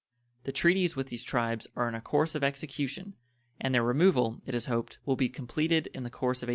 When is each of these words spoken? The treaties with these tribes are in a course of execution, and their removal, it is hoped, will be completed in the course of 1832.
The 0.45 0.51
treaties 0.51 0.95
with 0.95 1.09
these 1.09 1.21
tribes 1.21 1.67
are 1.75 1.87
in 1.87 1.93
a 1.93 2.01
course 2.01 2.33
of 2.33 2.43
execution, 2.43 3.13
and 3.59 3.71
their 3.75 3.83
removal, 3.83 4.41
it 4.47 4.55
is 4.55 4.65
hoped, 4.65 4.97
will 5.05 5.15
be 5.15 5.29
completed 5.29 5.89
in 5.93 6.01
the 6.01 6.09
course 6.09 6.41
of 6.41 6.47
1832. 6.47 6.49